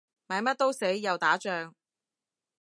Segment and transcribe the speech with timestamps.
[0.27, 1.75] 買乜都死，又打仗